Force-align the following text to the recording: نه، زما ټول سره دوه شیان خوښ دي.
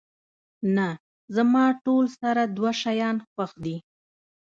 نه، 0.75 0.87
زما 1.35 1.65
ټول 1.85 2.05
سره 2.21 2.41
دوه 2.57 2.71
شیان 2.81 3.17
خوښ 3.29 3.51
دي. 3.63 3.75